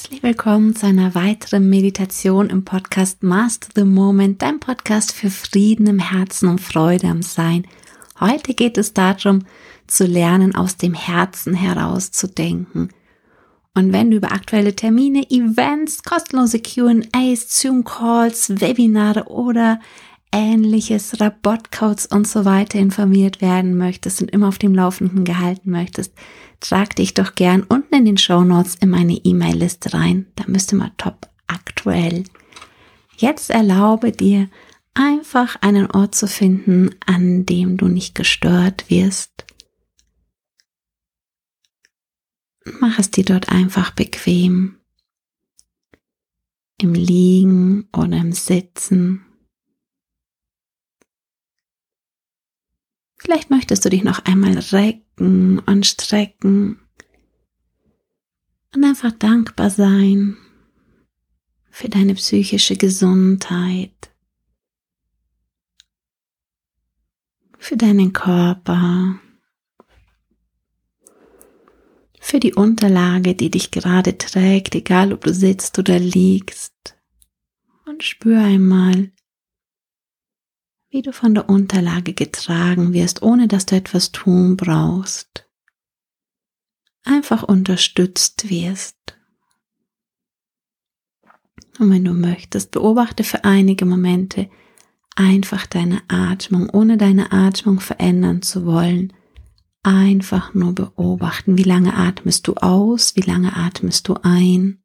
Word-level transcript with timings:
Herzlich 0.00 0.22
willkommen 0.22 0.74
zu 0.74 0.86
einer 0.86 1.14
weiteren 1.14 1.68
Meditation 1.68 2.48
im 2.48 2.64
Podcast 2.64 3.22
Master 3.22 3.68
the 3.74 3.84
Moment, 3.84 4.40
dein 4.40 4.58
Podcast 4.58 5.12
für 5.12 5.28
Frieden 5.28 5.86
im 5.86 5.98
Herzen 5.98 6.48
und 6.48 6.62
Freude 6.62 7.08
am 7.08 7.20
Sein. 7.20 7.66
Heute 8.18 8.54
geht 8.54 8.78
es 8.78 8.94
darum, 8.94 9.40
zu 9.86 10.06
lernen, 10.06 10.54
aus 10.54 10.78
dem 10.78 10.94
Herzen 10.94 11.52
heraus 11.52 12.12
zu 12.12 12.28
denken. 12.28 12.88
Und 13.74 13.92
wenn 13.92 14.10
du 14.10 14.16
über 14.16 14.32
aktuelle 14.32 14.74
Termine, 14.74 15.30
Events, 15.30 16.02
kostenlose 16.02 16.60
QAs, 16.60 17.60
Zoom-Calls, 17.60 18.58
Webinare 18.58 19.26
oder 19.26 19.80
ähnliches, 20.32 21.20
Rabattcodes 21.20 22.06
und 22.06 22.26
so 22.26 22.46
weiter 22.46 22.78
informiert 22.78 23.42
werden 23.42 23.76
möchtest 23.76 24.22
und 24.22 24.30
immer 24.30 24.48
auf 24.48 24.56
dem 24.56 24.74
Laufenden 24.74 25.26
gehalten 25.26 25.70
möchtest, 25.70 26.14
trag 26.60 26.94
dich 26.96 27.14
doch 27.14 27.34
gern 27.34 27.62
unten 27.62 27.94
in 27.94 28.04
den 28.04 28.18
Show 28.18 28.44
Notes 28.44 28.76
in 28.76 28.90
meine 28.90 29.14
E-Mail-Liste 29.14 29.94
rein. 29.94 30.26
Da 30.36 30.44
müsste 30.46 30.76
mal 30.76 30.92
top 30.96 31.28
aktuell. 31.46 32.24
Jetzt 33.16 33.50
erlaube 33.50 34.12
dir, 34.12 34.48
einfach 34.94 35.56
einen 35.60 35.90
Ort 35.90 36.14
zu 36.14 36.26
finden, 36.26 36.94
an 37.06 37.46
dem 37.46 37.76
du 37.76 37.88
nicht 37.88 38.14
gestört 38.14 38.88
wirst. 38.90 39.44
Mach 42.80 42.98
es 42.98 43.10
dir 43.10 43.24
dort 43.24 43.48
einfach 43.48 43.90
bequem. 43.90 44.76
Im 46.78 46.94
Liegen 46.94 47.88
oder 47.94 48.18
im 48.18 48.32
Sitzen. 48.32 49.24
Vielleicht 53.22 53.50
möchtest 53.50 53.84
du 53.84 53.90
dich 53.90 54.02
noch 54.02 54.24
einmal 54.24 54.56
recken 54.56 55.58
und 55.58 55.86
strecken 55.86 56.80
und 58.74 58.82
einfach 58.82 59.12
dankbar 59.12 59.68
sein 59.68 60.38
für 61.70 61.90
deine 61.90 62.14
psychische 62.14 62.76
Gesundheit, 62.76 64.10
für 67.58 67.76
deinen 67.76 68.14
Körper, 68.14 69.20
für 72.20 72.40
die 72.40 72.54
Unterlage, 72.54 73.34
die 73.34 73.50
dich 73.50 73.70
gerade 73.70 74.16
trägt, 74.16 74.74
egal 74.74 75.12
ob 75.12 75.24
du 75.24 75.34
sitzt 75.34 75.78
oder 75.78 75.98
liegst. 75.98 76.96
Und 77.84 78.02
spür 78.02 78.40
einmal, 78.40 79.12
wie 80.90 81.02
du 81.02 81.12
von 81.12 81.34
der 81.34 81.48
Unterlage 81.48 82.12
getragen 82.12 82.92
wirst, 82.92 83.22
ohne 83.22 83.46
dass 83.48 83.66
du 83.66 83.76
etwas 83.76 84.12
tun 84.12 84.56
brauchst. 84.56 85.48
Einfach 87.04 87.42
unterstützt 87.42 88.50
wirst. 88.50 88.96
Und 91.78 91.90
wenn 91.90 92.04
du 92.04 92.12
möchtest, 92.12 92.72
beobachte 92.72 93.24
für 93.24 93.44
einige 93.44 93.86
Momente 93.86 94.50
einfach 95.16 95.66
deine 95.66 96.02
Atmung, 96.08 96.68
ohne 96.70 96.98
deine 96.98 97.32
Atmung 97.32 97.80
verändern 97.80 98.42
zu 98.42 98.66
wollen. 98.66 99.12
Einfach 99.82 100.52
nur 100.52 100.74
beobachten, 100.74 101.56
wie 101.56 101.62
lange 101.62 101.94
atmest 101.94 102.46
du 102.48 102.54
aus, 102.54 103.16
wie 103.16 103.22
lange 103.22 103.56
atmest 103.56 104.08
du 104.08 104.16
ein. 104.22 104.79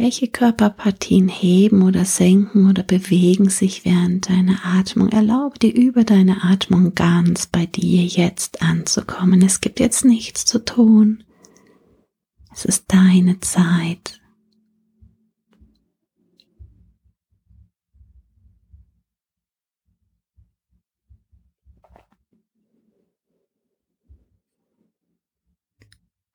Welche 0.00 0.28
Körperpartien 0.28 1.28
heben 1.28 1.82
oder 1.82 2.04
senken 2.04 2.70
oder 2.70 2.84
bewegen 2.84 3.50
sich 3.50 3.84
während 3.84 4.28
deiner 4.28 4.64
Atmung? 4.64 5.08
Erlaube 5.08 5.58
dir 5.58 5.74
über 5.74 6.04
deine 6.04 6.44
Atmung 6.44 6.94
ganz 6.94 7.48
bei 7.48 7.66
dir 7.66 8.04
jetzt 8.04 8.62
anzukommen. 8.62 9.42
Es 9.42 9.60
gibt 9.60 9.80
jetzt 9.80 10.04
nichts 10.04 10.44
zu 10.44 10.64
tun. 10.64 11.24
Es 12.54 12.64
ist 12.64 12.84
deine 12.86 13.40
Zeit. 13.40 14.20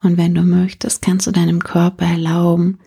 Und 0.01 0.17
wenn 0.17 0.35
du 0.35 0.41
möchtest, 0.41 1.01
kannst 1.01 1.27
du 1.27 1.31
deinem 1.31 1.63
Körper 1.63 2.03
erlauben, 2.03 2.79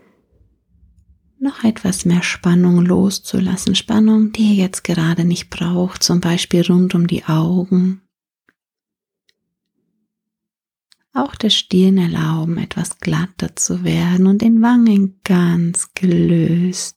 noch 1.39 1.65
etwas 1.65 2.05
mehr 2.05 2.23
Spannung 2.23 2.85
loszulassen. 2.85 3.75
Spannung, 3.75 4.33
die 4.33 4.55
ihr 4.55 4.65
jetzt 4.65 4.85
gerade 4.85 5.25
nicht 5.25 5.51
braucht, 5.51 6.03
zum 6.03 6.21
Beispiel 6.21 6.63
rund 6.67 6.95
um 6.95 7.07
die 7.07 7.25
Augen. 7.25 8.03
Auch 11.13 11.35
der 11.35 11.51
Stirn 11.51 11.97
erlauben, 11.97 12.59
etwas 12.59 12.99
glatter 12.99 13.57
zu 13.57 13.85
werden 13.85 14.27
und 14.27 14.43
den 14.43 14.61
Wangen 14.61 15.21
ganz 15.25 15.93
gelöst. 15.95 16.97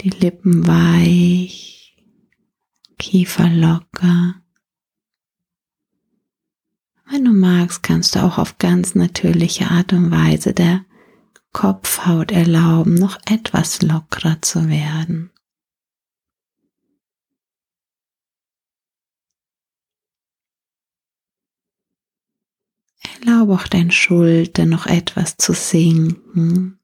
Die 0.00 0.10
Lippen 0.10 0.66
weich, 0.66 1.96
Kiefer 2.98 3.50
locker. 3.50 4.36
Wenn 7.10 7.26
du 7.26 7.32
magst, 7.32 7.82
kannst 7.82 8.14
du 8.14 8.24
auch 8.24 8.38
auf 8.38 8.56
ganz 8.56 8.94
natürliche 8.94 9.70
Art 9.70 9.92
und 9.92 10.10
Weise 10.10 10.54
der 10.54 10.84
Kopfhaut 11.54 12.32
erlauben, 12.32 12.96
noch 12.96 13.16
etwas 13.26 13.80
lockerer 13.80 14.42
zu 14.42 14.68
werden. 14.68 15.30
Erlaube 23.20 23.54
auch 23.54 23.68
dein 23.68 23.92
Schulter 23.92 24.66
noch 24.66 24.86
etwas 24.86 25.36
zu 25.36 25.52
sinken. 25.52 26.80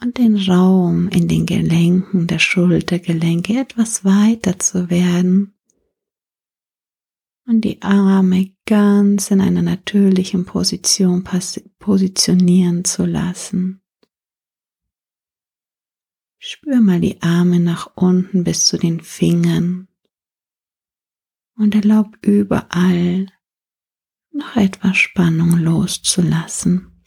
Und 0.00 0.18
den 0.18 0.36
Raum 0.36 1.08
in 1.08 1.28
den 1.28 1.46
Gelenken 1.46 2.26
der 2.26 2.40
Schultergelenke 2.40 3.60
etwas 3.60 4.04
weiter 4.04 4.58
zu 4.58 4.90
werden 4.90 5.57
und 7.48 7.62
die 7.62 7.80
Arme 7.80 8.54
ganz 8.66 9.30
in 9.30 9.40
einer 9.40 9.62
natürlichen 9.62 10.44
Position 10.44 11.24
positionieren 11.78 12.84
zu 12.84 13.06
lassen. 13.06 13.80
Spür 16.38 16.80
mal 16.80 17.00
die 17.00 17.20
Arme 17.22 17.58
nach 17.58 17.90
unten 17.96 18.44
bis 18.44 18.66
zu 18.66 18.76
den 18.76 19.00
Fingern 19.00 19.88
und 21.56 21.74
erlaub 21.74 22.18
überall 22.20 23.26
noch 24.30 24.56
etwas 24.56 24.98
Spannung 24.98 25.58
loszulassen. 25.58 26.97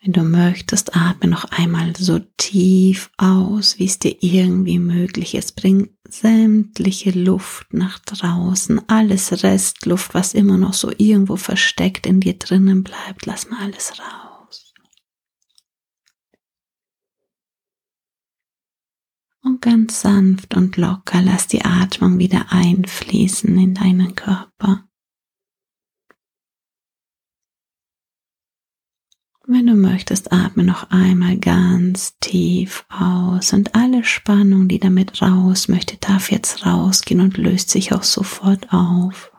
Wenn 0.00 0.12
du 0.12 0.22
möchtest, 0.22 0.94
atme 0.94 1.28
noch 1.28 1.44
einmal 1.46 1.94
so 1.96 2.20
tief 2.36 3.10
aus, 3.16 3.78
wie 3.78 3.86
es 3.86 3.98
dir 3.98 4.16
irgendwie 4.20 4.78
möglich 4.78 5.34
ist. 5.34 5.56
Bring 5.56 5.90
sämtliche 6.08 7.10
Luft 7.10 7.74
nach 7.74 7.98
draußen, 7.98 8.88
alles 8.88 9.42
Restluft, 9.42 10.14
was 10.14 10.34
immer 10.34 10.56
noch 10.56 10.74
so 10.74 10.92
irgendwo 10.96 11.36
versteckt 11.36 12.06
in 12.06 12.20
dir 12.20 12.34
drinnen 12.34 12.84
bleibt, 12.84 13.26
lass 13.26 13.50
mal 13.50 13.60
alles 13.60 13.94
raus. 13.98 14.72
Und 19.42 19.60
ganz 19.60 20.02
sanft 20.02 20.54
und 20.54 20.76
locker 20.76 21.22
lass 21.22 21.48
die 21.48 21.64
Atmung 21.64 22.18
wieder 22.18 22.52
einfließen 22.52 23.58
in 23.58 23.74
deinen 23.74 24.14
Körper. 24.14 24.87
Wenn 29.50 29.66
du 29.66 29.74
möchtest, 29.76 30.30
atme 30.30 30.62
noch 30.62 30.90
einmal 30.90 31.38
ganz 31.38 32.18
tief 32.20 32.84
aus 32.90 33.54
und 33.54 33.74
alle 33.74 34.04
Spannung, 34.04 34.68
die 34.68 34.78
damit 34.78 35.22
raus 35.22 35.68
möchte, 35.68 35.96
darf 35.96 36.30
jetzt 36.30 36.66
rausgehen 36.66 37.22
und 37.22 37.38
löst 37.38 37.70
sich 37.70 37.94
auch 37.94 38.02
sofort 38.02 38.70
auf. 38.74 39.32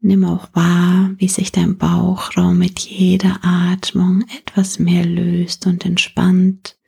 Nimm 0.00 0.24
auch 0.24 0.48
wahr, 0.54 1.10
wie 1.18 1.28
sich 1.28 1.52
dein 1.52 1.76
Bauchraum 1.76 2.56
mit 2.56 2.78
jeder 2.78 3.38
Atmung 3.42 4.24
etwas 4.34 4.78
mehr 4.78 5.04
löst 5.04 5.66
und 5.66 5.84
entspannt 5.84 6.79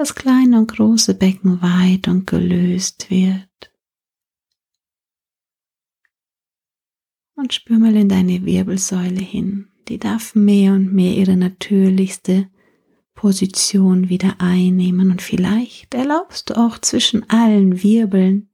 das 0.00 0.14
kleine 0.14 0.56
und 0.56 0.68
große 0.72 1.12
Becken 1.12 1.60
weit 1.60 2.08
und 2.08 2.26
gelöst 2.26 3.10
wird. 3.10 3.70
Und 7.34 7.52
spür 7.52 7.78
mal 7.78 7.94
in 7.94 8.08
deine 8.08 8.46
Wirbelsäule 8.46 9.20
hin. 9.20 9.68
Die 9.88 9.98
darf 9.98 10.34
mehr 10.34 10.72
und 10.72 10.94
mehr 10.94 11.14
ihre 11.14 11.36
natürlichste 11.36 12.48
Position 13.12 14.08
wieder 14.08 14.36
einnehmen 14.38 15.10
und 15.10 15.20
vielleicht 15.20 15.92
erlaubst 15.92 16.48
du 16.48 16.56
auch 16.56 16.78
zwischen 16.78 17.28
allen 17.28 17.82
Wirbeln 17.82 18.48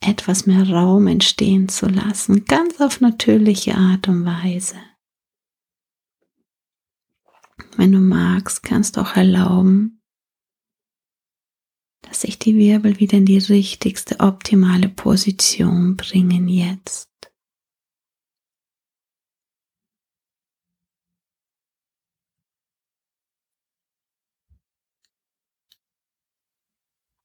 etwas 0.00 0.44
mehr 0.44 0.68
Raum 0.68 1.06
entstehen 1.06 1.70
zu 1.70 1.86
lassen, 1.86 2.44
ganz 2.44 2.78
auf 2.78 3.00
natürliche 3.00 3.74
Art 3.74 4.06
und 4.06 4.26
Weise. 4.26 4.76
Wenn 7.78 7.92
du 7.92 8.00
magst, 8.00 8.62
kannst 8.62 8.98
du 8.98 9.00
auch 9.00 9.16
erlauben, 9.16 10.01
dass 12.02 12.20
sich 12.22 12.38
die 12.38 12.56
Wirbel 12.56 13.00
wieder 13.00 13.18
in 13.18 13.26
die 13.26 13.38
richtigste, 13.38 14.20
optimale 14.20 14.88
Position 14.88 15.96
bringen 15.96 16.48
jetzt. 16.48 17.08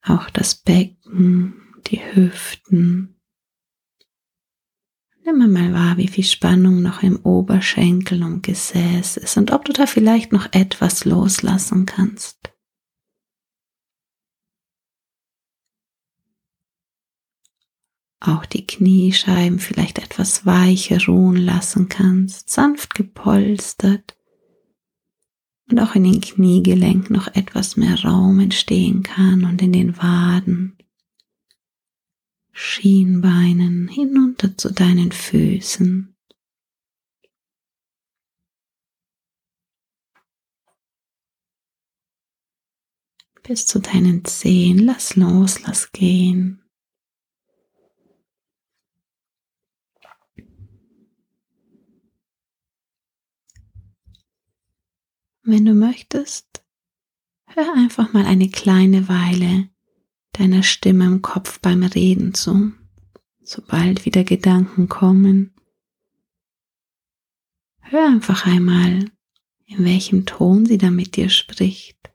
Auch 0.04 0.30
das 0.30 0.56
Becken 0.56 1.68
die 1.88 2.00
Hüften. 2.00 3.18
Nimm 5.26 5.52
mal 5.52 5.74
wahr, 5.74 5.98
wie 5.98 6.08
viel 6.08 6.24
Spannung 6.24 6.82
noch 6.82 7.04
im 7.04 7.18
Oberschenkel 7.18 8.24
und 8.24 8.44
Gesäß 8.44 9.18
ist 9.18 9.36
und 9.36 9.52
ob 9.52 9.66
du 9.66 9.74
da 9.74 9.86
vielleicht 9.86 10.32
noch 10.32 10.54
etwas 10.54 11.04
loslassen 11.04 11.86
kannst. 11.86 12.57
Auch 18.20 18.46
die 18.46 18.66
Kniescheiben 18.66 19.60
vielleicht 19.60 20.00
etwas 20.00 20.46
weicher 20.46 21.06
ruhen 21.06 21.38
lassen 21.38 21.88
kannst, 21.88 22.50
sanft 22.50 22.96
gepolstert 22.96 24.18
und 25.70 25.80
auch 25.80 25.96
in 25.96 26.04
den 26.04 26.22
Kniegelenken 26.22 27.16
noch 27.16 27.28
etwas 27.28 27.78
mehr 27.78 28.02
Raum 28.04 28.40
entstehen 28.40 29.04
kann 29.04 29.44
und 29.44 29.62
in 29.62 29.74
den 29.74 29.98
Waden. 29.98 30.78
Schienbeinen 32.52 33.88
hinunter 33.88 34.58
zu 34.58 34.74
deinen 34.74 35.12
Füßen. 35.12 36.16
Bis 43.44 43.68
zu 43.68 43.80
deinen 43.80 44.26
Zehen. 44.26 44.80
Lass 44.80 45.16
los, 45.16 45.62
lass 45.62 45.92
gehen. 45.92 46.67
Wenn 55.50 55.64
du 55.64 55.74
möchtest, 55.74 56.62
hör 57.46 57.74
einfach 57.74 58.12
mal 58.12 58.26
eine 58.26 58.50
kleine 58.50 59.08
Weile 59.08 59.70
deiner 60.34 60.62
Stimme 60.62 61.06
im 61.06 61.22
Kopf 61.22 61.62
beim 61.62 61.84
Reden 61.84 62.34
zu, 62.34 62.74
sobald 63.44 64.04
wieder 64.04 64.26
Gedanken 64.26 64.90
kommen. 64.90 65.56
Hör 67.80 68.08
einfach 68.08 68.46
einmal, 68.46 69.10
in 69.64 69.86
welchem 69.86 70.26
Ton 70.26 70.66
sie 70.66 70.78
da 70.78 70.92
mit 70.92 71.16
dir 71.16 71.30
spricht. 71.30 72.14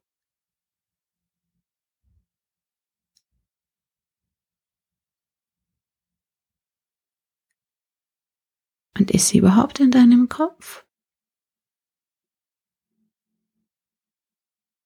Und 8.99 9.11
ist 9.11 9.29
sie 9.29 9.39
überhaupt 9.39 9.81
in 9.81 9.91
deinem 9.91 10.29
Kopf? 10.29 10.85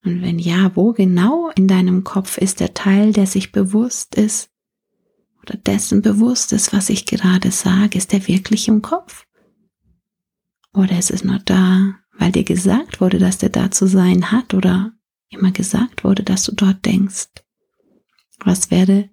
Und 0.07 0.23
wenn 0.23 0.39
ja, 0.39 0.71
wo 0.77 0.93
genau 0.93 1.51
in 1.57 1.67
deinem 1.67 2.05
Kopf 2.05 2.39
ist 2.39 2.61
der 2.61 2.75
Teil, 2.75 3.13
der 3.13 3.27
sich 3.27 3.51
bewusst 3.51 4.15
ist 4.15 4.51
oder 5.43 5.57
dessen 5.57 6.01
bewusst 6.01 6.53
ist, 6.53 6.73
was 6.73 6.91
ich 6.91 7.07
gerade 7.07 7.51
sage? 7.51 7.99
Ist 7.99 8.13
der 8.13 8.29
wirklich 8.29 8.69
im 8.69 8.83
Kopf? 8.83 9.27
Oder 10.73 10.97
ist 10.97 11.11
es 11.11 11.25
nur 11.25 11.41
da, 11.41 11.97
weil 12.13 12.31
dir 12.31 12.45
gesagt 12.45 13.01
wurde, 13.01 13.19
dass 13.19 13.39
der 13.39 13.49
da 13.49 13.73
zu 13.73 13.89
sein 13.89 14.31
hat 14.31 14.55
oder 14.55 14.93
immer 15.29 15.51
gesagt 15.51 16.05
wurde, 16.05 16.23
dass 16.23 16.45
du 16.45 16.55
dort 16.55 16.87
denkst? 16.87 17.27
Was 18.39 18.71
wäre, 18.71 19.11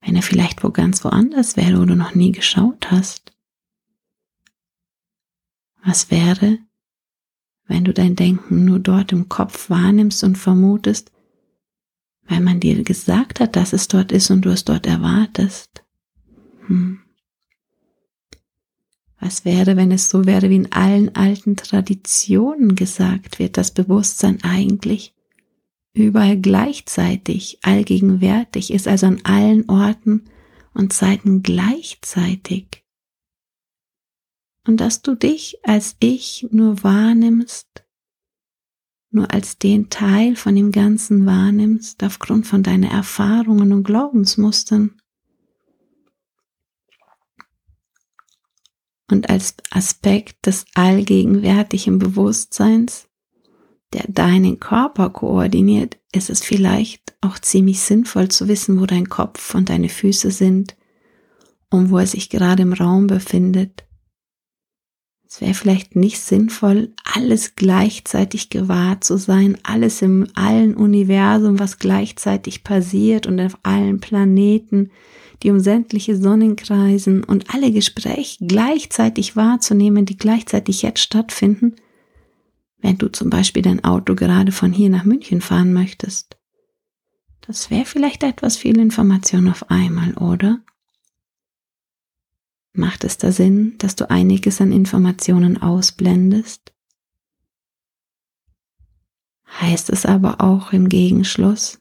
wenn 0.00 0.16
er 0.16 0.22
vielleicht 0.22 0.64
wo 0.64 0.70
ganz 0.70 1.04
woanders 1.04 1.56
wäre, 1.56 1.80
wo 1.80 1.84
du 1.84 1.94
noch 1.94 2.16
nie 2.16 2.32
geschaut 2.32 2.90
hast? 2.90 3.32
Was 5.84 6.10
wäre, 6.10 6.58
wenn 7.66 7.84
du 7.84 7.92
dein 7.92 8.16
Denken 8.16 8.64
nur 8.64 8.78
dort 8.78 9.12
im 9.12 9.28
Kopf 9.28 9.70
wahrnimmst 9.70 10.24
und 10.24 10.36
vermutest, 10.36 11.10
weil 12.26 12.40
man 12.40 12.60
dir 12.60 12.82
gesagt 12.84 13.40
hat, 13.40 13.56
dass 13.56 13.72
es 13.72 13.88
dort 13.88 14.12
ist 14.12 14.30
und 14.30 14.44
du 14.44 14.50
es 14.50 14.64
dort 14.64 14.86
erwartest. 14.86 15.84
Hm. 16.66 17.00
Was 19.20 19.44
wäre, 19.44 19.76
wenn 19.76 19.92
es 19.92 20.08
so 20.08 20.26
wäre, 20.26 20.50
wie 20.50 20.56
in 20.56 20.72
allen 20.72 21.14
alten 21.14 21.56
Traditionen 21.56 22.74
gesagt 22.74 23.38
wird, 23.38 23.56
dass 23.56 23.70
Bewusstsein 23.70 24.42
eigentlich 24.42 25.14
überall 25.94 26.38
gleichzeitig, 26.40 27.58
allgegenwärtig 27.62 28.72
ist, 28.72 28.88
also 28.88 29.06
an 29.06 29.20
allen 29.24 29.68
Orten 29.68 30.24
und 30.74 30.92
Zeiten 30.92 31.42
gleichzeitig 31.42 32.81
und 34.66 34.78
dass 34.78 35.02
du 35.02 35.14
dich 35.14 35.58
als 35.64 35.96
ich 36.00 36.46
nur 36.50 36.82
wahrnimmst, 36.84 37.84
nur 39.10 39.32
als 39.32 39.58
den 39.58 39.90
Teil 39.90 40.36
von 40.36 40.54
dem 40.54 40.72
Ganzen 40.72 41.26
wahrnimmst, 41.26 42.02
aufgrund 42.02 42.46
von 42.46 42.62
deinen 42.62 42.84
Erfahrungen 42.84 43.72
und 43.72 43.84
Glaubensmustern. 43.84 44.96
Und 49.10 49.28
als 49.28 49.56
Aspekt 49.70 50.46
des 50.46 50.64
allgegenwärtigen 50.74 51.98
Bewusstseins, 51.98 53.08
der 53.92 54.04
deinen 54.08 54.58
Körper 54.58 55.10
koordiniert, 55.10 55.98
ist 56.12 56.30
es 56.30 56.42
vielleicht 56.42 57.14
auch 57.20 57.38
ziemlich 57.38 57.80
sinnvoll 57.80 58.28
zu 58.28 58.48
wissen, 58.48 58.80
wo 58.80 58.86
dein 58.86 59.10
Kopf 59.10 59.54
und 59.54 59.68
deine 59.68 59.90
Füße 59.90 60.30
sind 60.30 60.76
und 61.68 61.90
wo 61.90 61.98
er 61.98 62.06
sich 62.06 62.30
gerade 62.30 62.62
im 62.62 62.72
Raum 62.72 63.06
befindet 63.06 63.84
es 65.32 65.40
wäre 65.40 65.54
vielleicht 65.54 65.96
nicht 65.96 66.20
sinnvoll, 66.20 66.92
alles 67.04 67.56
gleichzeitig 67.56 68.50
gewahrt 68.50 69.02
zu 69.02 69.16
sein, 69.16 69.56
alles 69.62 70.02
im 70.02 70.26
allen 70.34 70.74
Universum, 70.74 71.58
was 71.58 71.78
gleichzeitig 71.78 72.64
passiert 72.64 73.26
und 73.26 73.40
auf 73.40 73.56
allen 73.62 73.98
Planeten, 73.98 74.90
die 75.42 75.50
um 75.50 75.58
sämtliche 75.58 76.18
Sonnen 76.18 76.54
kreisen 76.56 77.24
und 77.24 77.54
alle 77.54 77.72
Gespräche 77.72 78.44
gleichzeitig 78.46 79.34
wahrzunehmen, 79.34 80.04
die 80.04 80.18
gleichzeitig 80.18 80.82
jetzt 80.82 81.00
stattfinden, 81.00 81.76
wenn 82.82 82.98
du 82.98 83.08
zum 83.08 83.30
Beispiel 83.30 83.62
dein 83.62 83.82
Auto 83.84 84.14
gerade 84.14 84.52
von 84.52 84.70
hier 84.70 84.90
nach 84.90 85.04
München 85.04 85.40
fahren 85.40 85.72
möchtest. 85.72 86.36
Das 87.40 87.70
wäre 87.70 87.86
vielleicht 87.86 88.22
etwas 88.22 88.58
viel 88.58 88.78
Information 88.78 89.48
auf 89.48 89.70
einmal, 89.70 90.12
oder? 90.12 90.60
Macht 92.74 93.04
es 93.04 93.18
da 93.18 93.32
Sinn, 93.32 93.76
dass 93.78 93.96
du 93.96 94.08
einiges 94.08 94.60
an 94.60 94.72
Informationen 94.72 95.60
ausblendest? 95.60 96.72
Heißt 99.60 99.90
es 99.90 100.06
aber 100.06 100.40
auch 100.40 100.72
im 100.72 100.88
Gegenschluss, 100.88 101.80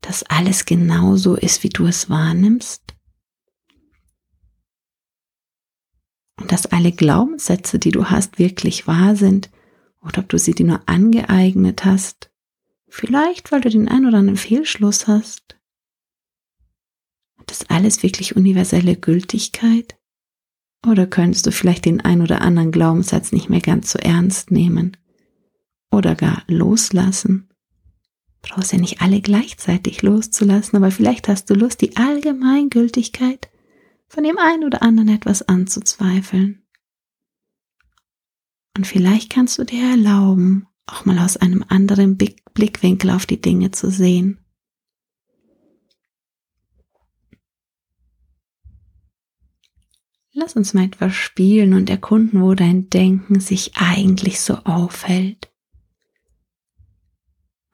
dass 0.00 0.22
alles 0.22 0.64
genauso 0.64 1.34
ist, 1.34 1.64
wie 1.64 1.68
du 1.68 1.86
es 1.86 2.08
wahrnimmst? 2.08 2.94
Und 6.38 6.52
dass 6.52 6.66
alle 6.66 6.92
Glaubenssätze, 6.92 7.80
die 7.80 7.90
du 7.90 8.08
hast, 8.08 8.38
wirklich 8.38 8.86
wahr 8.86 9.16
sind 9.16 9.50
oder 10.00 10.20
ob 10.20 10.28
du 10.28 10.38
sie 10.38 10.52
dir 10.52 10.66
nur 10.66 10.88
angeeignet 10.88 11.84
hast, 11.84 12.30
vielleicht 12.88 13.50
weil 13.50 13.60
du 13.60 13.70
den 13.70 13.88
ein 13.88 14.06
oder 14.06 14.18
anderen 14.18 14.36
Fehlschluss 14.36 15.08
hast? 15.08 15.58
Hat 17.38 17.50
das 17.50 17.68
alles 17.68 18.04
wirklich 18.04 18.36
universelle 18.36 18.96
Gültigkeit? 18.96 19.95
Oder 20.84 21.06
könntest 21.06 21.46
du 21.46 21.52
vielleicht 21.52 21.84
den 21.84 22.00
ein 22.00 22.20
oder 22.20 22.42
anderen 22.42 22.72
Glaubenssatz 22.72 23.32
nicht 23.32 23.48
mehr 23.48 23.60
ganz 23.60 23.92
so 23.92 23.98
ernst 23.98 24.50
nehmen? 24.50 24.96
Oder 25.90 26.14
gar 26.14 26.42
loslassen? 26.48 27.48
Brauchst 28.42 28.72
ja 28.72 28.78
nicht 28.78 29.00
alle 29.00 29.20
gleichzeitig 29.20 30.02
loszulassen, 30.02 30.76
aber 30.76 30.90
vielleicht 30.90 31.28
hast 31.28 31.50
du 31.50 31.54
Lust, 31.54 31.80
die 31.80 31.96
Allgemeingültigkeit 31.96 33.48
von 34.08 34.22
dem 34.22 34.38
einen 34.38 34.64
oder 34.64 34.82
anderen 34.82 35.08
etwas 35.08 35.42
anzuzweifeln. 35.42 36.62
Und 38.76 38.86
vielleicht 38.86 39.30
kannst 39.30 39.58
du 39.58 39.64
dir 39.64 39.82
erlauben, 39.90 40.68
auch 40.86 41.04
mal 41.04 41.18
aus 41.18 41.36
einem 41.36 41.64
anderen 41.66 42.16
Blickwinkel 42.16 43.10
auf 43.10 43.26
die 43.26 43.40
Dinge 43.40 43.72
zu 43.72 43.90
sehen. 43.90 44.38
Lass 50.38 50.54
uns 50.54 50.74
mal 50.74 50.84
etwas 50.84 51.14
spielen 51.14 51.72
und 51.72 51.88
erkunden, 51.88 52.42
wo 52.42 52.52
dein 52.52 52.90
Denken 52.90 53.40
sich 53.40 53.72
eigentlich 53.76 54.38
so 54.38 54.56
aufhält. 54.64 55.50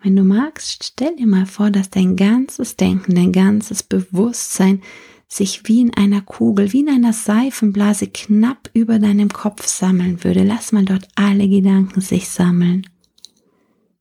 Wenn 0.00 0.14
du 0.14 0.22
magst, 0.22 0.84
stell 0.84 1.16
dir 1.16 1.26
mal 1.26 1.46
vor, 1.46 1.72
dass 1.72 1.90
dein 1.90 2.14
ganzes 2.14 2.76
Denken, 2.76 3.16
dein 3.16 3.32
ganzes 3.32 3.82
Bewusstsein 3.82 4.80
sich 5.26 5.62
wie 5.64 5.80
in 5.80 5.92
einer 5.94 6.20
Kugel, 6.20 6.72
wie 6.72 6.80
in 6.80 6.88
einer 6.88 7.12
Seifenblase 7.12 8.06
knapp 8.06 8.70
über 8.74 9.00
deinem 9.00 9.30
Kopf 9.30 9.66
sammeln 9.66 10.22
würde. 10.22 10.44
Lass 10.44 10.70
mal 10.70 10.84
dort 10.84 11.08
alle 11.16 11.48
Gedanken 11.48 12.00
sich 12.00 12.28
sammeln. 12.28 12.86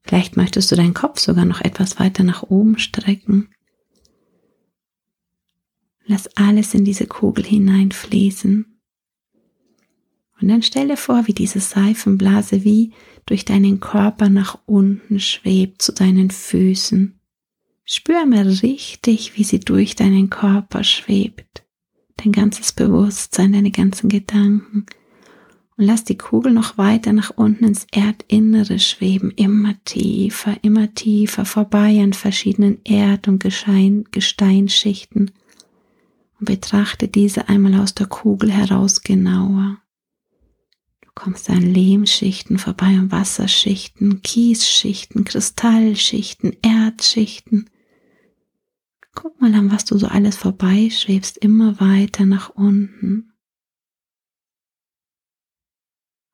Vielleicht 0.03 0.37
möchtest 0.37 0.71
du 0.71 0.75
deinen 0.75 0.93
Kopf 0.93 1.19
sogar 1.19 1.45
noch 1.45 1.61
etwas 1.61 1.99
weiter 1.99 2.23
nach 2.23 2.43
oben 2.43 2.77
strecken. 2.77 3.49
Lass 6.05 6.27
alles 6.35 6.73
in 6.73 6.83
diese 6.83 7.07
Kugel 7.07 7.45
hineinfließen. 7.45 8.65
Und 10.41 10.47
dann 10.47 10.63
stell 10.63 10.87
dir 10.87 10.97
vor, 10.97 11.27
wie 11.27 11.33
diese 11.33 11.59
Seifenblase 11.59 12.63
wie 12.63 12.93
durch 13.27 13.45
deinen 13.45 13.79
Körper 13.79 14.29
nach 14.29 14.57
unten 14.65 15.19
schwebt 15.19 15.81
zu 15.81 15.93
deinen 15.93 16.31
Füßen. 16.31 17.19
Spür 17.85 18.25
mal 18.25 18.47
richtig, 18.47 19.37
wie 19.37 19.43
sie 19.43 19.59
durch 19.59 19.95
deinen 19.95 20.29
Körper 20.29 20.83
schwebt. 20.83 21.63
Dein 22.17 22.31
ganzes 22.31 22.71
Bewusstsein, 22.71 23.53
deine 23.53 23.71
ganzen 23.71 24.09
Gedanken. 24.09 24.85
Und 25.77 25.85
lass 25.85 26.03
die 26.03 26.17
Kugel 26.17 26.53
noch 26.53 26.77
weiter 26.77 27.13
nach 27.13 27.31
unten 27.35 27.65
ins 27.65 27.85
Erdinnere 27.91 28.79
schweben, 28.79 29.31
immer 29.31 29.75
tiefer, 29.85 30.55
immer 30.63 30.93
tiefer, 30.93 31.45
vorbei 31.45 32.01
an 32.01 32.13
verschiedenen 32.13 32.79
Erd- 32.83 33.27
und 33.27 33.43
Gesteinsschichten 33.43 35.31
und 36.41 36.45
betrachte 36.45 37.07
diese 37.07 37.49
einmal 37.49 37.79
aus 37.79 37.93
der 37.93 38.07
Kugel 38.07 38.51
heraus 38.51 39.03
genauer. 39.03 39.79
Du 41.01 41.09
kommst 41.13 41.49
an 41.51 41.61
Lehmschichten 41.61 42.57
vorbei 42.57 42.97
und 42.97 43.11
Wasserschichten, 43.11 44.23
Kiesschichten, 44.23 45.23
Kristallschichten, 45.23 46.57
Erdschichten. 46.63 47.69
Guck 49.13 49.39
mal 49.39 49.53
an, 49.53 49.71
was 49.71 49.85
du 49.85 49.99
so 49.99 50.07
alles 50.07 50.35
vorbeischwebst, 50.35 51.37
immer 51.37 51.79
weiter 51.79 52.25
nach 52.25 52.49
unten. 52.49 53.33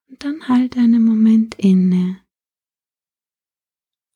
Und 0.08 0.24
dann 0.24 0.48
halt 0.48 0.78
einen 0.78 1.04
Moment 1.04 1.56
inne 1.56 2.22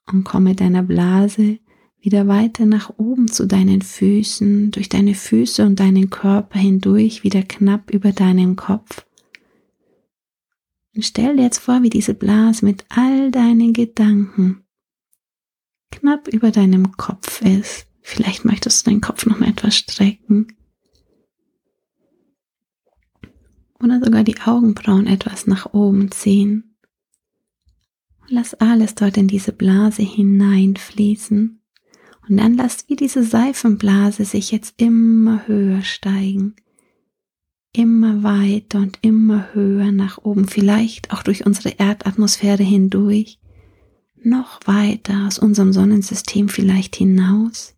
und 0.06 0.24
komme 0.24 0.56
deiner 0.56 0.84
Blase 0.84 1.60
wieder 2.02 2.28
weiter 2.28 2.66
nach 2.66 2.92
oben 2.98 3.28
zu 3.28 3.46
deinen 3.46 3.82
Füßen, 3.82 4.72
durch 4.72 4.90
deine 4.90 5.14
Füße 5.14 5.64
und 5.66 5.80
deinen 5.80 6.10
Körper 6.10 6.60
hindurch, 6.60 7.24
wieder 7.24 7.44
knapp 7.44 7.92
über 7.92 8.12
deinem 8.12 8.56
Kopf. 8.56 9.06
Und 10.96 11.06
stell 11.06 11.38
dir 11.38 11.44
jetzt 11.44 11.60
vor, 11.60 11.84
wie 11.84 11.90
diese 11.90 12.16
Blase 12.16 12.66
mit 12.66 12.86
all 12.90 13.32
deinen 13.32 13.72
Gedanken 13.72 14.64
knapp 15.92 16.28
über 16.28 16.52
deinem 16.52 16.98
Kopf 16.98 17.42
ist. 17.42 17.86
Vielleicht 18.02 18.46
möchtest 18.46 18.86
du 18.86 18.90
deinen 18.90 19.02
Kopf 19.02 19.26
noch 19.26 19.40
mal 19.40 19.50
etwas 19.50 19.76
strecken. 19.76 20.56
Oder 23.80 24.04
sogar 24.04 24.24
die 24.24 24.40
Augenbrauen 24.42 25.08
etwas 25.08 25.48
nach 25.48 25.74
oben 25.74 26.12
ziehen. 26.12 26.76
Lass 28.28 28.54
alles 28.56 28.96
dort 28.96 29.18
in 29.18 29.28
diese 29.28 29.52
Blase 29.52 30.04
hineinfließen. 30.04 31.61
Und 32.32 32.38
dann 32.38 32.54
lasst 32.54 32.88
wie 32.88 32.96
diese 32.96 33.26
Seifenblase 33.26 34.24
sich 34.24 34.52
jetzt 34.52 34.76
immer 34.78 35.46
höher 35.50 35.82
steigen. 35.82 36.56
Immer 37.74 38.24
weiter 38.24 38.80
und 38.80 39.00
immer 39.02 39.54
höher 39.54 39.92
nach 39.92 40.18
oben, 40.18 40.48
vielleicht 40.48 41.12
auch 41.12 41.24
durch 41.24 41.46
unsere 41.46 41.72
Erdatmosphäre 41.78 42.64
hindurch, 42.64 43.38
noch 44.16 44.62
weiter 44.64 45.28
aus 45.28 45.40
unserem 45.40 45.74
Sonnensystem 45.74 46.48
vielleicht 46.48 46.96
hinaus 46.96 47.76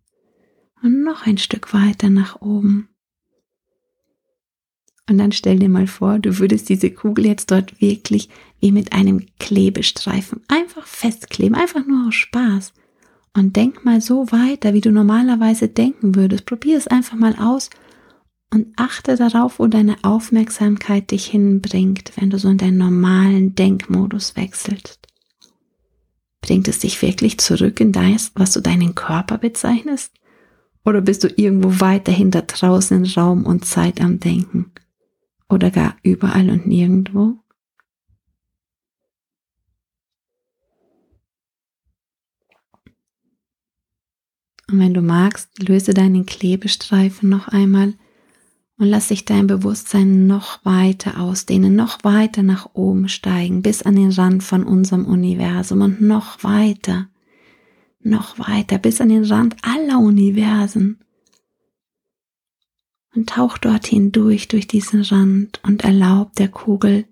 und 0.84 1.02
noch 1.02 1.26
ein 1.26 1.38
Stück 1.38 1.74
weiter 1.74 2.08
nach 2.08 2.40
oben. 2.40 2.88
Und 5.10 5.18
dann 5.18 5.32
stell 5.32 5.58
dir 5.58 5.68
mal 5.68 5.88
vor, 5.88 6.20
du 6.20 6.38
würdest 6.38 6.68
diese 6.68 6.92
Kugel 6.92 7.26
jetzt 7.26 7.50
dort 7.50 7.80
wirklich 7.80 8.28
wie 8.60 8.70
mit 8.70 8.92
einem 8.92 9.26
Klebestreifen 9.40 10.42
einfach 10.46 10.86
festkleben, 10.86 11.56
einfach 11.56 11.84
nur 11.84 12.06
aus 12.06 12.14
Spaß. 12.14 12.72
Und 13.36 13.56
denk 13.56 13.84
mal 13.84 14.00
so 14.00 14.30
weiter, 14.30 14.74
wie 14.74 14.80
du 14.80 14.92
normalerweise 14.92 15.68
denken 15.68 16.14
würdest. 16.14 16.46
Probier 16.46 16.78
es 16.78 16.86
einfach 16.86 17.16
mal 17.16 17.34
aus 17.36 17.68
und 18.52 18.68
achte 18.76 19.16
darauf, 19.16 19.58
wo 19.58 19.66
deine 19.66 19.96
Aufmerksamkeit 20.02 21.10
dich 21.10 21.26
hinbringt, 21.26 22.12
wenn 22.16 22.30
du 22.30 22.38
so 22.38 22.48
in 22.48 22.58
deinen 22.58 22.78
normalen 22.78 23.56
Denkmodus 23.56 24.36
wechselst. 24.36 25.00
Bringt 26.40 26.68
es 26.68 26.78
dich 26.78 27.02
wirklich 27.02 27.38
zurück 27.38 27.80
in 27.80 27.90
das, 27.90 28.30
was 28.36 28.52
du 28.52 28.60
deinen 28.60 28.94
Körper 28.94 29.38
bezeichnest? 29.38 30.12
Oder 30.84 31.00
bist 31.00 31.24
du 31.24 31.28
irgendwo 31.28 31.80
weiterhin 31.80 32.30
da 32.30 32.42
draußen 32.42 33.04
in 33.04 33.10
Raum 33.10 33.46
und 33.46 33.64
Zeit 33.64 34.00
am 34.00 34.20
Denken? 34.20 34.70
Oder 35.48 35.70
gar 35.70 35.96
überall 36.02 36.50
und 36.50 36.66
nirgendwo? 36.66 37.38
Und 44.70 44.78
wenn 44.78 44.94
du 44.94 45.02
magst, 45.02 45.50
löse 45.66 45.92
deinen 45.92 46.26
Klebestreifen 46.26 47.28
noch 47.28 47.48
einmal 47.48 47.94
und 48.78 48.86
lass 48.86 49.08
sich 49.08 49.24
dein 49.24 49.46
Bewusstsein 49.46 50.26
noch 50.26 50.64
weiter 50.64 51.20
ausdehnen, 51.20 51.76
noch 51.76 52.02
weiter 52.02 52.42
nach 52.42 52.70
oben 52.72 53.08
steigen, 53.08 53.62
bis 53.62 53.82
an 53.82 53.96
den 53.96 54.10
Rand 54.10 54.42
von 54.42 54.64
unserem 54.64 55.04
Universum 55.04 55.82
und 55.82 56.00
noch 56.00 56.42
weiter, 56.42 57.08
noch 58.00 58.38
weiter, 58.38 58.78
bis 58.78 59.00
an 59.00 59.10
den 59.10 59.24
Rand 59.24 59.56
aller 59.62 60.00
Universen. 60.00 60.98
Und 63.14 63.28
tauch 63.28 63.58
dorthin 63.58 64.10
durch, 64.10 64.48
durch 64.48 64.66
diesen 64.66 65.02
Rand 65.02 65.60
und 65.62 65.84
erlaub 65.84 66.34
der 66.34 66.48
Kugel, 66.48 67.06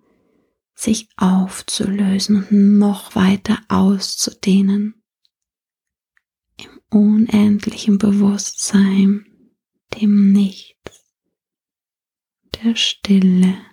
sich 0.74 1.08
aufzulösen 1.16 2.38
und 2.38 2.78
noch 2.78 3.14
weiter 3.14 3.58
auszudehnen 3.68 5.01
unendlichem 6.92 7.98
Bewusstsein, 7.98 9.26
dem 9.94 10.32
Nichts, 10.32 11.04
der 12.62 12.76
Stille. 12.76 13.71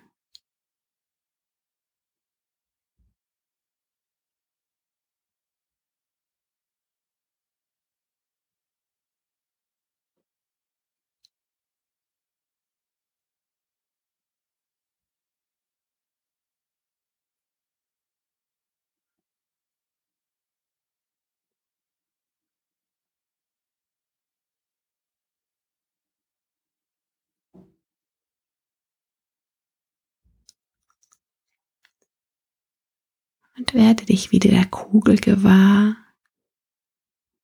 Und 33.69 33.79
werde 33.79 34.05
dich 34.05 34.31
wieder 34.31 34.49
der 34.49 34.65
Kugel 34.65 35.17
gewahr, 35.17 35.95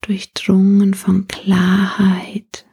durchdrungen 0.02 0.94
von 0.94 1.28
Klarheit, 1.28 2.66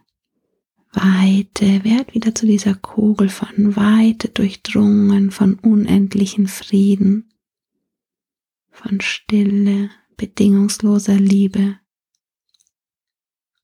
Weite, 0.93 1.85
werd 1.85 2.15
wieder 2.15 2.35
zu 2.35 2.47
dieser 2.47 2.75
Kugel 2.75 3.31
von 3.31 3.77
Weite 3.77 4.29
durchdrungen 4.29 5.31
von 5.31 5.55
unendlichen 5.55 6.49
Frieden, 6.49 7.33
von 8.71 9.01
Stille, 9.01 9.91
bedingungsloser 10.17 11.17
Liebe. 11.17 11.79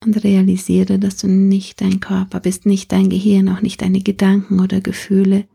Und 0.03 0.25
realisiere, 0.25 0.99
dass 0.99 1.19
du 1.19 1.27
nicht 1.27 1.81
dein 1.81 2.01
Körper 2.01 2.41
bist, 2.41 2.65
nicht 2.65 2.93
dein 2.93 3.11
Gehirn, 3.11 3.49
auch 3.49 3.61
nicht 3.61 3.83
deine 3.83 4.01
Gedanken 4.01 4.61
oder 4.61 4.81
Gefühle, 4.81 5.49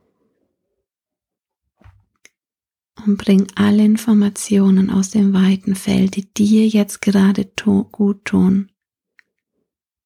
und 3.05 3.17
bring 3.17 3.47
alle 3.55 3.83
Informationen 3.83 4.89
aus 4.89 5.11
dem 5.11 5.33
weiten 5.33 5.75
Feld, 5.75 6.15
die 6.15 6.33
dir 6.33 6.67
jetzt 6.67 7.01
gerade 7.01 7.51
gut 7.91 8.25
tun, 8.25 8.71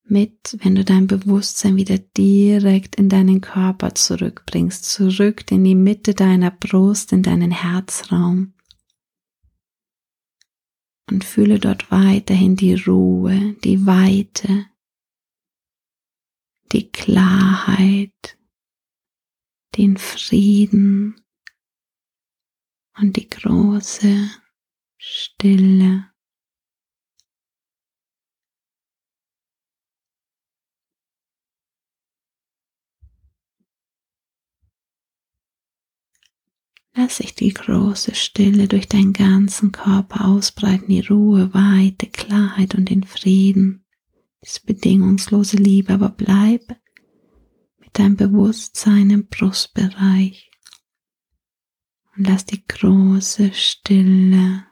mit, 0.03 0.57
wenn 0.61 0.75
du 0.75 0.85
dein 0.85 1.07
Bewusstsein 1.07 1.75
wieder 1.75 1.97
direkt 1.97 2.95
in 2.95 3.09
deinen 3.09 3.41
Körper 3.41 3.93
zurückbringst, 3.93 4.85
zurück 4.85 5.51
in 5.51 5.63
die 5.63 5.75
Mitte 5.75 6.13
deiner 6.13 6.51
Brust, 6.51 7.11
in 7.11 7.23
deinen 7.23 7.51
Herzraum. 7.51 8.53
und 11.09 11.23
fühle 11.23 11.59
dort 11.59 11.89
weiterhin 11.91 12.55
die 12.55 12.75
Ruhe, 12.75 13.55
die 13.63 13.85
Weite, 13.85 14.67
die 16.71 16.91
Klarheit, 16.91 18.37
den 19.77 19.97
Frieden 19.97 21.15
und 22.99 23.15
die 23.15 23.29
große 23.29 24.29
Stille. 24.97 26.09
Lass 36.95 37.17
sich 37.17 37.35
die 37.35 37.53
große 37.53 38.15
Stille 38.15 38.67
durch 38.67 38.87
deinen 38.87 39.13
ganzen 39.13 39.71
Körper 39.71 40.25
ausbreiten, 40.25 40.87
die 40.87 41.01
Ruhe, 41.01 41.53
Weite, 41.53 42.07
Klarheit 42.07 42.73
und 42.73 42.89
den 42.89 43.03
Frieden, 43.03 43.85
diese 44.43 44.61
bedingungslose 44.65 45.57
Liebe, 45.57 45.93
aber 45.93 46.09
bleib 46.09 46.75
mit 47.77 47.99
deinem 47.99 48.15
Bewusstsein 48.15 49.11
im 49.11 49.27
Brustbereich 49.27 50.46
und 52.17 52.27
lass 52.27 52.45
die 52.45 52.63
große 52.67 53.53
Stille 53.53 54.65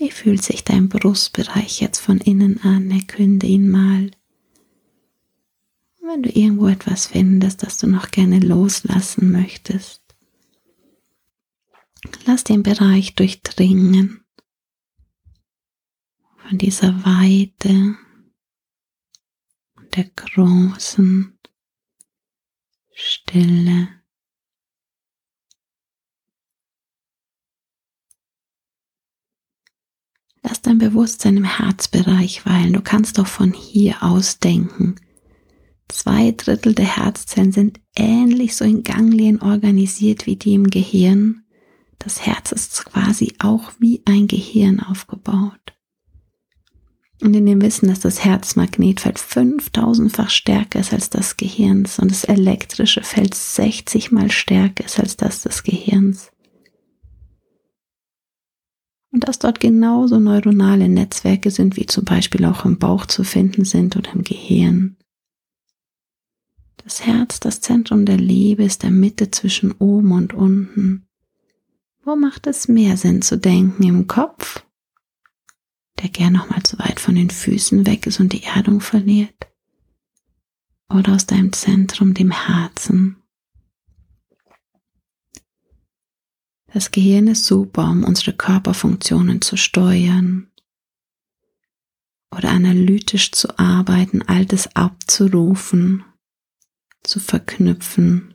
Wie 0.00 0.10
fühlt 0.10 0.42
sich 0.42 0.64
dein 0.64 0.88
Brustbereich 0.88 1.82
jetzt 1.82 1.98
von 1.98 2.22
innen 2.22 2.62
an? 2.62 2.90
Erkünde 2.90 3.46
ihn 3.46 3.68
mal. 3.68 4.10
Wenn 6.02 6.22
du 6.22 6.30
irgendwo 6.30 6.66
etwas 6.66 7.06
findest, 7.06 7.62
das 7.62 7.78
du 7.78 7.86
noch 7.86 8.10
gerne 8.10 8.40
loslassen 8.40 9.30
möchtest, 9.30 10.02
lass 12.26 12.42
den 12.42 12.62
Bereich 12.62 13.14
durchdringen 13.14 14.24
von 16.36 16.58
dieser 16.58 17.04
Weite 17.04 17.96
und 19.76 19.96
der 19.96 20.04
großen 20.04 21.38
Stille. 22.92 23.88
Lass 30.42 30.62
dein 30.62 30.78
Bewusstsein 30.78 31.36
im 31.36 31.44
Herzbereich 31.44 32.46
weilen. 32.46 32.72
Du 32.72 32.80
kannst 32.80 33.18
doch 33.18 33.26
von 33.26 33.52
hier 33.52 34.02
aus 34.02 34.38
denken. 34.38 34.96
Zwei 35.90 36.32
Drittel 36.32 36.74
der 36.74 36.96
Herzzellen 36.96 37.52
sind 37.52 37.80
ähnlich 37.96 38.56
so 38.56 38.64
in 38.64 38.82
Ganglien 38.82 39.42
organisiert 39.42 40.26
wie 40.26 40.36
die 40.36 40.54
im 40.54 40.70
Gehirn. 40.70 41.42
Das 41.98 42.24
Herz 42.24 42.52
ist 42.52 42.84
quasi 42.86 43.34
auch 43.38 43.72
wie 43.78 44.02
ein 44.06 44.26
Gehirn 44.26 44.80
aufgebaut. 44.80 45.74
Und 47.20 47.36
in 47.36 47.44
dem 47.44 47.60
Wissen, 47.60 47.88
dass 47.88 48.00
das 48.00 48.24
Herzmagnetfeld 48.24 49.18
5000-fach 49.18 50.30
stärker 50.30 50.80
ist 50.80 50.94
als 50.94 51.10
das 51.10 51.36
Gehirns 51.36 51.98
und 51.98 52.10
das 52.10 52.24
elektrische 52.24 53.02
Feld 53.02 53.34
60 53.34 54.10
mal 54.10 54.30
stärker 54.30 54.84
ist 54.86 54.98
als 54.98 55.16
das 55.16 55.42
des 55.42 55.62
Gehirns, 55.62 56.30
und 59.12 59.26
dass 59.26 59.38
dort 59.38 59.60
genauso 59.60 60.20
neuronale 60.20 60.88
Netzwerke 60.88 61.50
sind, 61.50 61.76
wie 61.76 61.86
zum 61.86 62.04
Beispiel 62.04 62.44
auch 62.44 62.64
im 62.64 62.78
Bauch 62.78 63.06
zu 63.06 63.24
finden 63.24 63.64
sind 63.64 63.96
oder 63.96 64.12
im 64.12 64.22
Gehirn. 64.22 64.96
Das 66.90 67.06
Herz, 67.06 67.38
das 67.38 67.60
Zentrum 67.60 68.04
der 68.04 68.16
Liebe, 68.16 68.64
ist 68.64 68.82
der 68.82 68.90
Mitte 68.90 69.30
zwischen 69.30 69.70
oben 69.70 70.10
und 70.10 70.34
unten. 70.34 71.06
Wo 72.02 72.16
macht 72.16 72.48
es 72.48 72.66
mehr 72.66 72.96
Sinn 72.96 73.22
zu 73.22 73.38
denken? 73.38 73.84
Im 73.84 74.08
Kopf, 74.08 74.64
der 76.00 76.08
gern 76.08 76.32
noch 76.32 76.50
mal 76.50 76.64
zu 76.64 76.80
weit 76.80 76.98
von 76.98 77.14
den 77.14 77.30
Füßen 77.30 77.86
weg 77.86 78.08
ist 78.08 78.18
und 78.18 78.32
die 78.32 78.42
Erdung 78.42 78.80
verliert? 78.80 79.46
Oder 80.92 81.14
aus 81.14 81.26
deinem 81.26 81.52
Zentrum, 81.52 82.12
dem 82.12 82.32
Herzen, 82.32 83.22
Das 86.72 86.90
Gehirn 86.90 87.28
ist 87.28 87.46
super, 87.46 87.88
um 87.88 88.02
unsere 88.02 88.32
Körperfunktionen 88.32 89.40
zu 89.42 89.56
steuern 89.56 90.50
oder 92.36 92.50
analytisch 92.50 93.30
zu 93.30 93.58
arbeiten, 93.60 94.22
Altes 94.22 94.74
abzurufen, 94.74 96.04
zu 97.02 97.20
verknüpfen. 97.20 98.34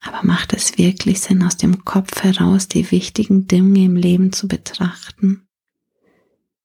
Aber 0.00 0.24
macht 0.24 0.54
es 0.54 0.78
wirklich 0.78 1.20
Sinn, 1.20 1.42
aus 1.42 1.56
dem 1.56 1.84
Kopf 1.84 2.22
heraus 2.22 2.68
die 2.68 2.90
wichtigen 2.90 3.46
Dinge 3.46 3.84
im 3.84 3.96
Leben 3.96 4.32
zu 4.32 4.48
betrachten? 4.48 5.46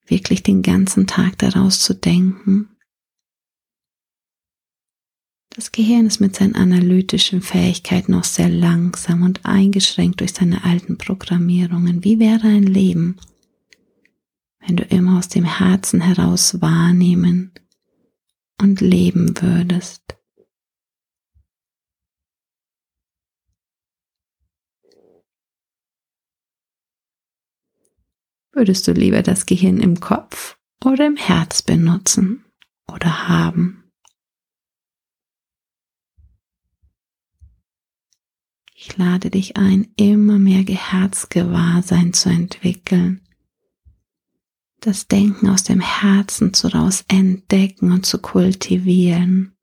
Wirklich 0.08 0.44
den 0.44 0.62
ganzen 0.62 1.08
Tag 1.08 1.38
daraus 1.40 1.80
zu 1.80 1.94
denken? 1.94 2.70
Das 5.50 5.72
Gehirn 5.72 6.06
ist 6.06 6.20
mit 6.20 6.36
seinen 6.36 6.56
analytischen 6.56 7.42
Fähigkeiten 7.42 8.12
noch 8.12 8.26
sehr 8.26 8.50
langsam 8.50 9.24
und 9.24 9.46
eingeschränkt 9.46 10.20
durch 10.20 10.34
seine 10.34 10.64
alten 10.66 10.98
Programmierungen. 10.98 12.04
Wie 12.04 12.20
wäre 12.20 12.48
ein 12.48 12.64
Leben, 12.64 13.18
wenn 14.60 14.76
du 14.76 14.84
immer 14.84 15.18
aus 15.18 15.30
dem 15.30 15.46
Herzen 15.46 16.02
heraus 16.02 16.62
wahrnehmen 16.62 17.52
und 18.62 18.82
leben 18.82 19.34
würdest? 19.42 20.06
Würdest 28.52 28.88
du 28.88 28.94
lieber 28.94 29.22
das 29.22 29.46
Gehirn 29.46 29.82
im 29.82 30.00
Kopf 30.00 30.58
oder 30.84 31.06
im 31.06 31.18
Herz 31.18 31.62
benutzen 31.62 32.46
oder 32.88 33.28
haben? 33.28 33.92
Ich 38.74 38.96
lade 38.98 39.30
dich 39.30 39.58
ein, 39.58 39.92
immer 39.98 40.40
mehr 40.40 40.64
Herzgewahrsein 40.64 42.14
zu 42.14 42.30
entwickeln. 42.30 43.25
Das 44.86 45.08
Denken 45.08 45.50
aus 45.50 45.64
dem 45.64 45.80
Herzen 45.80 46.54
zu 46.54 46.68
raus 46.68 47.06
entdecken 47.08 47.92
und 47.92 48.06
zu 48.06 48.20
kultivieren. 48.20 49.58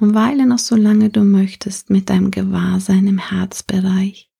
Und 0.00 0.14
weile 0.14 0.46
noch 0.46 0.58
so 0.58 0.74
lange 0.74 1.10
du 1.10 1.24
möchtest 1.24 1.90
mit 1.90 2.08
deinem 2.08 2.30
Gewahrsein 2.30 3.06
im 3.06 3.18
Herzbereich 3.18 4.32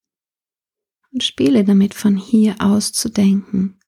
und 1.12 1.22
spiele 1.22 1.64
damit 1.64 1.92
von 1.92 2.16
hier 2.16 2.56
aus 2.60 2.92
zu 2.92 3.10
denken. 3.10 3.78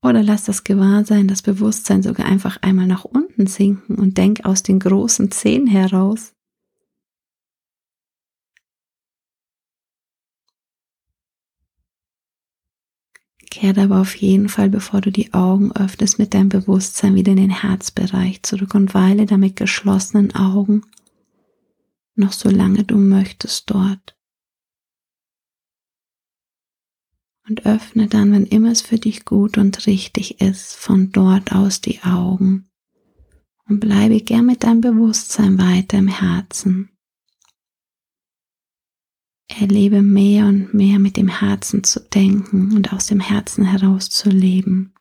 Oder 0.00 0.22
lass 0.22 0.44
das 0.44 0.62
Gewahrsein, 0.62 1.26
das 1.26 1.42
Bewusstsein 1.42 2.04
sogar 2.04 2.26
einfach 2.26 2.62
einmal 2.62 2.86
nach 2.86 3.04
unten 3.04 3.48
sinken 3.48 3.96
und 3.96 4.16
denk 4.16 4.44
aus 4.44 4.62
den 4.62 4.78
großen 4.78 5.32
Zehen 5.32 5.66
heraus. 5.66 6.35
Kehre 13.56 13.82
aber 13.82 14.00
auf 14.00 14.14
jeden 14.16 14.48
Fall, 14.48 14.68
bevor 14.68 15.00
du 15.00 15.10
die 15.10 15.32
Augen 15.32 15.72
öffnest, 15.72 16.18
mit 16.18 16.34
deinem 16.34 16.50
Bewusstsein 16.50 17.14
wieder 17.14 17.32
in 17.32 17.38
den 17.38 17.50
Herzbereich 17.50 18.42
zurück 18.42 18.74
und 18.74 18.94
weile 18.94 19.26
damit 19.26 19.56
geschlossenen 19.56 20.34
Augen 20.34 20.82
noch 22.14 22.32
so 22.32 22.48
lange 22.48 22.84
du 22.84 22.96
möchtest 22.96 23.70
dort. 23.70 24.16
und 27.48 27.64
öffne 27.64 28.08
dann, 28.08 28.32
wenn 28.32 28.46
immer 28.46 28.72
es 28.72 28.80
für 28.80 28.98
dich 28.98 29.24
gut 29.24 29.56
und 29.56 29.86
richtig 29.86 30.40
ist, 30.40 30.74
von 30.74 31.12
dort 31.12 31.52
aus 31.52 31.80
die 31.80 32.02
Augen 32.02 32.68
und 33.68 33.80
bleibe 33.80 34.20
gern 34.20 34.46
mit 34.46 34.64
deinem 34.64 34.80
Bewusstsein 34.80 35.58
weiter 35.58 35.98
im 35.98 36.08
Herzen. 36.08 36.95
Erlebe 39.58 40.02
mehr 40.02 40.46
und 40.46 40.74
mehr 40.74 40.98
mit 40.98 41.16
dem 41.16 41.28
Herzen 41.28 41.82
zu 41.82 42.00
denken 42.00 42.76
und 42.76 42.92
aus 42.92 43.06
dem 43.06 43.20
Herzen 43.20 43.64
heraus 43.64 44.10
zu 44.10 44.28
leben. 44.28 44.92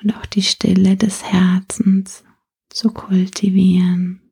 Und 0.00 0.16
auch 0.16 0.26
die 0.26 0.42
Stille 0.42 0.96
des 0.96 1.24
Herzens 1.24 2.24
zu 2.70 2.90
kultivieren. 2.90 4.29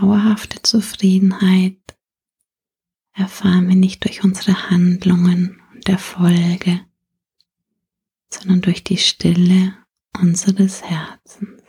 Dauerhafte 0.00 0.60
Zufriedenheit 0.60 1.96
erfahren 3.14 3.66
wir 3.66 3.76
nicht 3.76 4.04
durch 4.04 4.24
unsere 4.24 4.68
Handlungen 4.68 5.62
und 5.72 5.88
Erfolge, 5.88 6.84
sondern 8.28 8.60
durch 8.60 8.84
die 8.84 8.98
Stille 8.98 9.74
unseres 10.20 10.82
Herzens. 10.82 11.62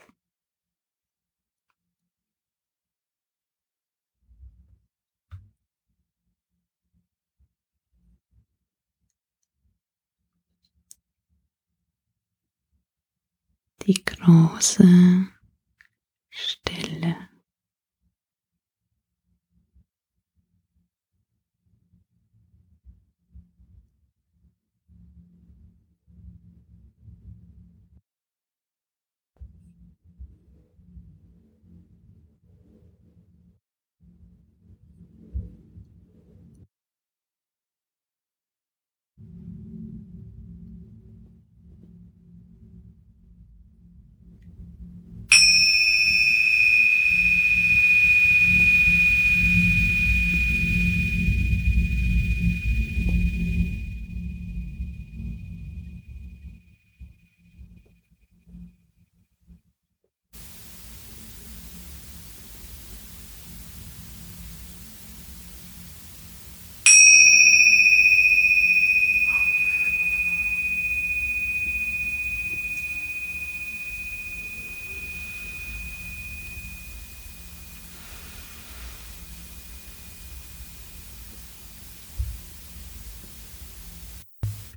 Die 13.83 14.03
große 14.03 15.29